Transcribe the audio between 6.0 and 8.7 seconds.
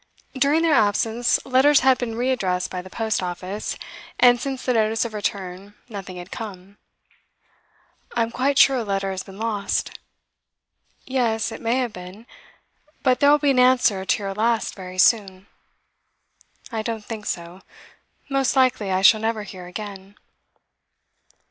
had come. 'I'm quite